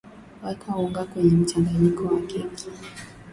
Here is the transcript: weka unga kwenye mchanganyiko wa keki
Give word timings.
weka 0.43 0.69
unga 0.81 1.03
kwenye 1.11 1.31
mchanganyiko 1.41 2.03
wa 2.13 2.21
keki 2.29 2.65